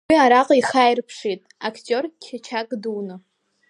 Уи 0.09 0.17
араҟа 0.23 0.55
ихы 0.57 0.79
ааирԥшит 0.81 1.41
актиор-қьачақь 1.67 2.73
дуны. 2.81 3.15